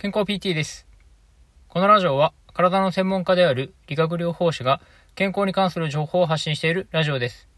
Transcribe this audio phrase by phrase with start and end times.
[0.00, 0.86] 健康 PT です。
[1.66, 4.80] このラジオは体の専門家である理学療法士が
[5.16, 7.48] 健康に関する情報を発信しているラジオです。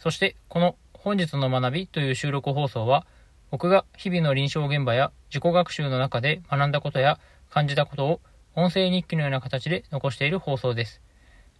[0.00, 3.06] そしてこの本日の学びという収録放送は
[3.52, 7.20] 僕が日々の臨床現場や自己学習の中で学んだことや
[7.50, 8.20] 感じたことを
[8.56, 11.00] 音声日記のような形で残している放送です。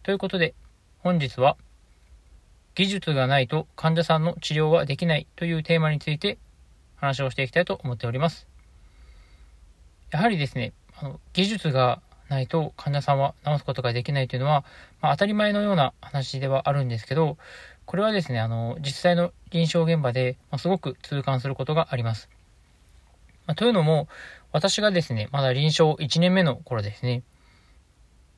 [0.02, 0.56] ということで
[0.98, 1.56] 本日は
[2.74, 6.38] 技術がないと患者さんの治療はできないというテーマについて
[6.96, 8.55] 話をしていきたいと思っております。
[10.10, 14.64] やはりですね、あの技術がないと患者さんは治すことができないというのは、
[15.00, 17.36] まあ、当たり前のような話ではあるんですけど、
[17.84, 22.28] これはですね、あの、実際の臨床現場で、まあ、すごく痛感することがあります。
[23.46, 24.08] まあ、というのも、
[24.52, 27.22] 私がですね、まだ臨床1年目の頃ですね、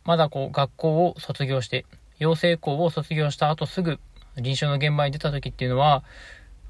[0.05, 1.87] まだこう、学校を卒業して、
[2.19, 4.01] 養成校を卒業した後すぐ
[4.37, 6.05] 臨床の現場に出た時っていうのは、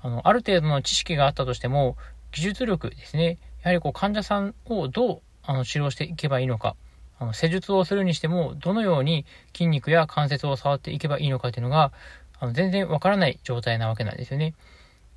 [0.03, 1.97] あの、ある程度の知識があったとしても、
[2.31, 6.75] 技術力ですね、やはりこう患者さんをどうあの治療していけばいいのか、
[7.19, 11.93] あの施術をするにしても、どのように筋肉や関節を触っていけばいいのかというのが、
[12.41, 14.55] あの全然わからない状態なわけなんですよね。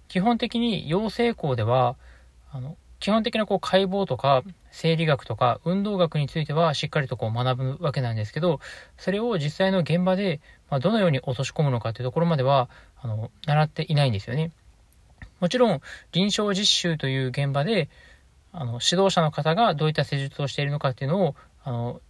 [0.08, 1.96] 基本的に養成校では、
[2.52, 8.60] あの基本的なこう解剖とか生理学とか運動学についてはしっかりとこう学ぶわけなんですけど、
[8.98, 12.70] それを実際の現場で、まどのように落とし込むのかというところまでは、
[13.02, 14.52] あの、習っていないんですよね。
[15.40, 17.90] もちろん、臨床実習という現場で、
[18.54, 22.02] あの、指導者の方がどういった施術をしているのかっていうのを、あの、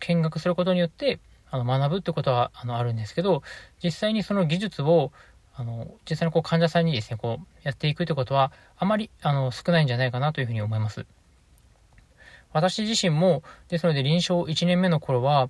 [0.00, 3.42] 見学することによって、あの、学ぶってことは、あの、あるんですけど、
[3.82, 5.12] 実際にその技術を、
[5.54, 11.06] あの、実際にこう患者さんにですね、こう、やっていくってことは、あまり、あの、少ないんじゃないかなというふうに思います。
[12.52, 15.48] 私自身も、ですので臨床1年目の頃は、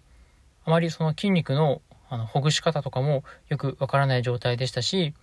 [0.64, 5.14] あまりその筋肉のあのほぐし方とかもよくわからない状態でしたし、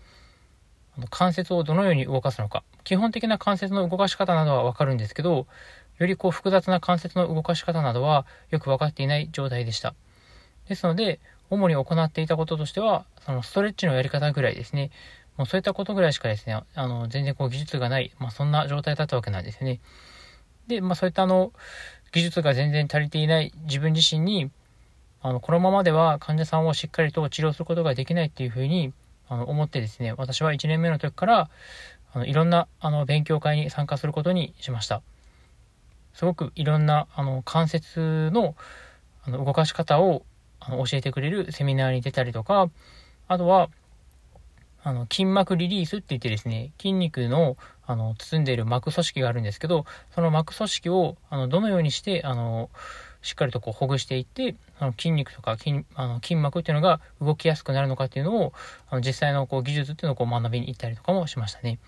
[1.09, 2.63] 関節をどのように動かすのか。
[2.83, 5.47] 基本的な関節の動かし方などはわかるんですけど、
[5.97, 9.95] よりこう複雑な関節の動かし方などはよく分かっていない状態でした。
[10.67, 11.19] ですので、
[11.49, 14.91] 主に行っていたこととしては、そのストレッチのやり方ぐらいですね。
[15.37, 19.79] もうそういったことぐらいしかですね、あの、全然こう技術がない、まあそんな状態だったわけなんですね。
[20.67, 21.51] で、まあそういったあの、
[22.11, 24.51] 技術が全然足りていない自分自身に、
[25.21, 28.93] あの、このままでは患者さんをしっかりと治療することができないっていうふうに、
[29.29, 31.49] あの思ってですね、私は1年目の時から、
[32.13, 35.01] あのいろんなあの勉強会に参加することにしました。
[36.13, 38.55] すごくいろんなあの関節の
[39.25, 40.23] あの動かし方を
[40.59, 42.69] あの教えてくれるセミナーに出たりとか、
[43.27, 43.69] あとは、
[44.83, 52.69] あの、筋膜リリースって言ってですね、筋肉の、あの、包んでいる膜組織があるんですけど、その膜組織を、あの、どのようにして、あの、
[53.23, 58.53] しっかりとこうほぐしていって、あの筋肉とか筋あの筋膜っていうのが動きやすくなるのかっていうのを、
[58.89, 61.79] あの実際のこう技術っていうのをこう学びに行ったりとかもしましたね。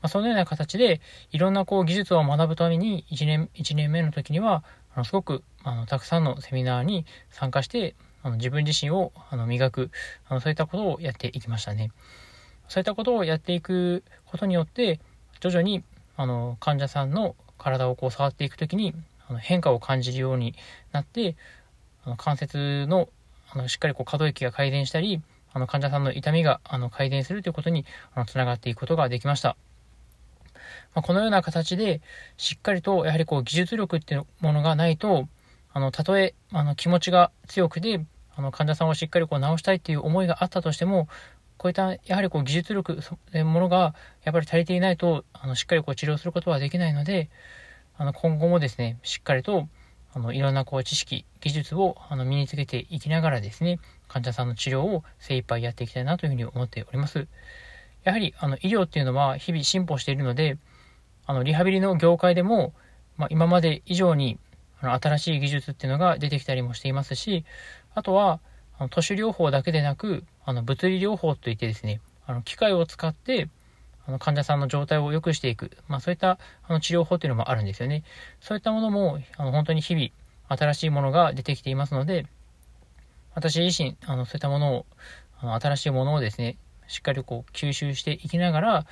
[0.00, 1.00] まあ、そのような形で、
[1.30, 9.90] いろんなこう技術を学ぶために、1年、1年目の時には、あのすごくあのたくさんのセミナーに参加して、あの自分自身をあの磨く
[10.28, 11.90] あの、そういったことをやっていきましたね。
[12.68, 15.00] そういったことをやっていくことによって、
[15.40, 15.84] 徐々に
[16.16, 18.94] あの患者さんの体をこう触っていくときに、
[19.36, 20.54] 変化を感じるように
[20.92, 21.36] なって、
[22.04, 23.08] あの関節の
[23.50, 25.22] あのしっかりこう可動域が改善したり、
[25.52, 27.84] あの患者さんの痛みがあの改善するということに
[28.14, 29.56] あのつながっていくことができました。
[30.94, 32.00] まあ、このような形で、
[32.36, 35.28] しっかりとやはりこう技術力っていうものがないと、
[35.72, 38.04] あの、たとえあの気持ちが強くて、
[38.36, 41.08] あの患者さんをしっかりこう治したいっていう思いがあったとしても、
[41.56, 43.00] こういったやはりこう技術力
[43.32, 47.30] というものがやっぱり足りていないと、あのしっかりこう治療することはできないので、
[47.98, 49.68] あの、今後もですね、しっかりと、
[50.14, 57.26] あの、いろんなこう知識、技術をあの身につけていきながらですね、患者さんの治療を精一杯やっていきたいなというふうに思っております。
[58.04, 60.58] やはり、あの、医療っていうのは日々進歩しているので、
[61.26, 62.72] あの、リハビリの業界でも、
[63.16, 64.38] まあ、今まで以上に、
[64.80, 67.44] あの、新しい技術っていうのが出てきたりもしていますし、
[67.94, 68.40] あとは、
[68.78, 73.48] あの都市療法だけでなく、あの、物理療法といってですね、あの、機械を使って、
[74.08, 78.04] あの患者さんの状態を良くしていく、まあ、そういったあの治療法っていうのもあるんですよね。
[78.40, 80.08] そういったものもあの本当に日々
[80.48, 82.26] 新しいものが出てきていますので、
[83.34, 84.86] 私自身、あのそういったものを、
[85.40, 86.56] あの新しいものをですね、
[86.86, 88.86] しっかりこう吸収していきながら、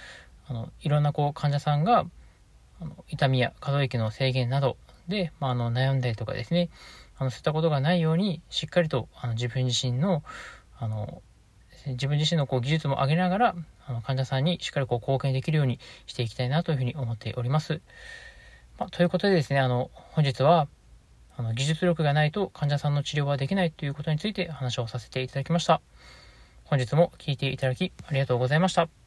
[0.49, 2.05] あのいろんなこう患者さんが
[2.81, 4.77] あの痛みや可動域の制限など
[5.09, 6.69] で、まあ、あの悩んだりとかですね、
[7.17, 10.23] あのそういったことがないように、しっかりとあの自分自身の
[10.79, 11.23] あの
[11.87, 13.55] 自分自身のこう技術も上げながら、
[13.87, 17.81] あの患者さんにしっかりこう貢献できるようにしていきたいなというふうに思っております。
[18.79, 20.69] まあ、ということでですね、あの、本日は、
[21.37, 25.81] あの、技術力がないと患者さんの治療はできないということについて話をさせていただきました。
[26.65, 29.06] 本日も聴いていただきありがとうございました。